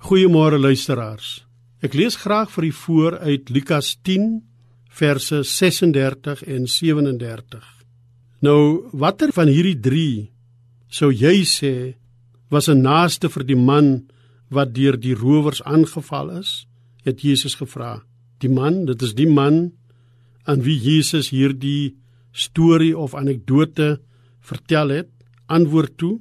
[0.00, 1.42] Goeiemôre luisteraars.
[1.84, 4.38] Ek lees graag vir u voor uit Lukas 10
[4.96, 7.66] verse 36 en 37.
[8.40, 10.30] Nou, watter van hierdie 3
[10.88, 11.74] sou jy sê
[12.48, 14.08] was 'n naaste vir die man
[14.48, 16.66] wat deur die rowers aangeval is?
[17.04, 18.02] Het Jesus gevra.
[18.38, 19.72] Die man, dit is die man
[20.44, 21.94] aan wie Jesus hierdie
[22.32, 24.00] storie of anekdote
[24.40, 25.10] vertel het,
[25.46, 26.20] antwoord toe: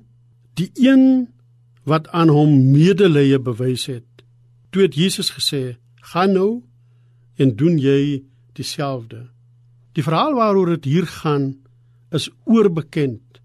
[0.54, 1.30] Die een
[1.90, 4.08] wat aan hom medelee bewys het.
[4.70, 5.78] Toe het Jesus gesê:
[6.14, 6.64] "Gaan nou
[7.36, 9.30] en doen jy dieselfde."
[9.94, 11.56] Die verhaal waaroor dit hier gaan
[12.12, 13.42] is oorbekend.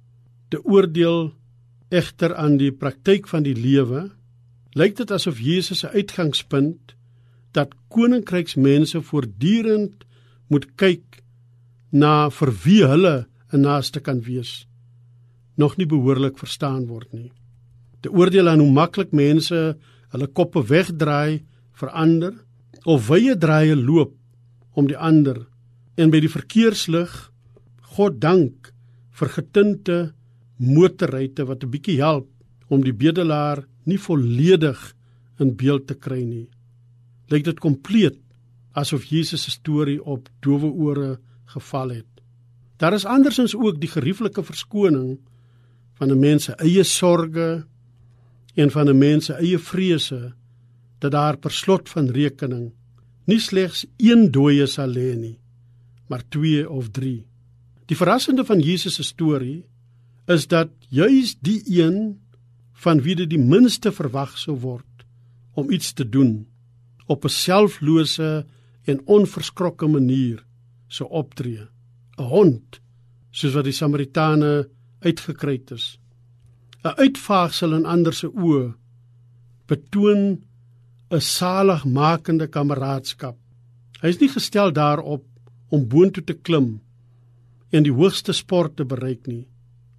[0.49, 1.33] Te oordeel
[1.89, 4.11] egter aan die praktyk van die lewe,
[4.75, 6.95] lyk dit asof Jesus se uitgangspunt
[7.53, 10.05] dat koninkryksmense voortdurend
[10.49, 11.23] moet kyk
[11.91, 14.67] na vir wie hulle 'n naaste kan wees,
[15.57, 17.33] nog nie behoorlik verstaan word nie
[18.05, 19.61] te oordeel aan hoe maklik mense
[20.13, 21.41] hulle koppe wegdraai
[21.81, 22.35] vir ander
[22.85, 24.13] of wye draaie loop
[24.77, 25.47] om die ander
[25.97, 27.13] en by die verkeerslig
[27.97, 28.73] God dank
[29.15, 29.99] vir getinte
[30.59, 32.29] motorryte wat 'n bietjie help
[32.69, 34.81] om die bedelaar nie volledig
[35.39, 36.49] in beeld te kry nie.
[37.31, 38.19] Lyk dit kompleet
[38.73, 42.11] asof Jesus se storie op dowe ore geval het.
[42.77, 45.19] Daar is andersins ook die gerieflike verskoning
[45.95, 47.65] van 'n mens se eie sorges
[48.55, 50.35] een van 'n mens se eie vrese
[50.99, 52.73] dat daar per slot van rekening
[53.25, 55.39] nie slegs een dooie sal lê nie,
[56.09, 57.27] maar twee of drie.
[57.87, 59.65] Die verrassende van Jesus se storie
[60.27, 62.21] is dat juis die een
[62.73, 65.05] van wie dit die minste verwag sou word
[65.55, 66.47] om iets te doen
[67.07, 68.47] op 'n selflose
[68.85, 70.45] en onverskrokke manier
[70.89, 71.67] sou optree.
[72.19, 72.81] 'n Hond,
[73.31, 74.69] soos wat die Samaritane
[75.01, 75.99] uitgekry het is.
[76.85, 78.75] 'n uitvaagsel in ander se oë
[79.69, 80.23] betoon
[81.11, 83.37] 'n saligmakende kameraadskap.
[84.03, 85.25] Hy is nie gestel daarop
[85.73, 86.81] om boontoe te klim
[87.71, 89.47] en die hoogste sport te bereik nie,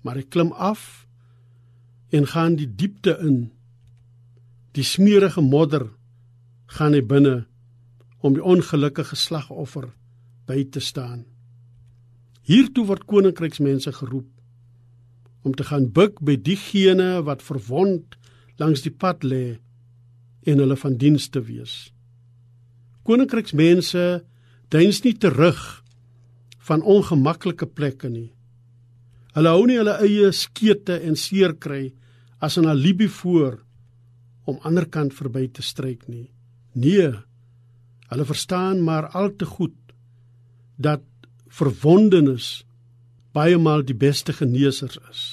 [0.03, 1.07] maar hy klim af
[2.09, 3.51] en gaan die diepte in.
[4.71, 5.89] Die smeerige modder
[6.77, 7.45] gaan hy binne
[8.19, 9.89] om die ongelukkige slagoffer
[10.45, 11.25] by te staan.
[12.45, 14.34] Hiertoe word koninkryksmense geroep
[15.45, 18.17] om te gaan buig by diegene wat verwond
[18.57, 19.59] langs die pad lê
[20.49, 21.75] en hulle van diens te wees.
[23.05, 24.23] Koninkryksmense
[24.73, 25.61] duins nie terug
[26.65, 28.31] van ongemaklike plekke nie.
[29.37, 31.93] Hulle hou nie hulle eie skete en seer kry
[32.41, 33.61] as 'n alibi voor
[34.45, 36.29] om anderkant verby te stryk nie.
[36.73, 37.13] Nee.
[38.09, 39.77] Hulle verstaan maar al te goed
[40.77, 41.01] dat
[41.47, 42.65] verwondenis
[43.35, 45.23] baie maal die beste genesers is.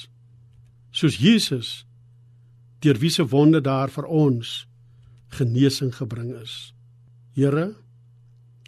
[0.91, 1.71] Soos Jesus
[2.83, 4.65] deur wie se wonde daar vir ons
[5.37, 6.73] genesing gebring is.
[7.33, 7.71] Here,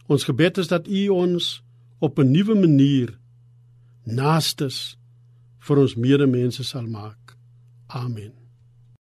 [0.07, 1.61] ons gebed is dat U ons
[1.99, 3.17] op 'n nuwe manier
[4.05, 4.97] naastes
[5.59, 7.37] vir ons medemense sal maak.
[7.87, 8.44] Amen.